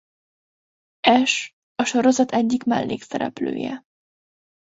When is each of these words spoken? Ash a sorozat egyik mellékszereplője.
Ash 1.07 1.53
a 1.75 1.83
sorozat 1.83 2.31
egyik 2.31 2.63
mellékszereplője. 2.63 3.83